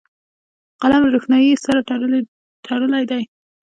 [0.81, 1.79] قلم له روښنايي سره
[2.67, 3.21] تړلی دی